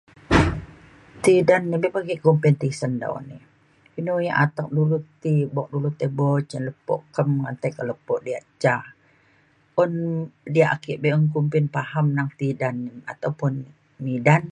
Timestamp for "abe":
1.75-1.87